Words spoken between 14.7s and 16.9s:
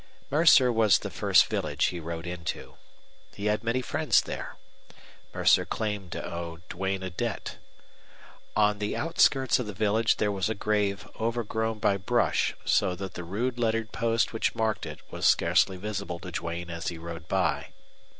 it was scarcely visible to Duane as